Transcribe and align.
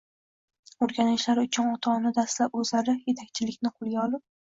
o‘rganishlari 0.85 1.45
uchun 1.49 1.69
ota-ona 1.75 2.15
dastlab 2.21 2.61
o‘zlari 2.65 2.99
yetakchilikni 3.07 3.77
qo‘lga 3.79 4.05
olib 4.11 4.31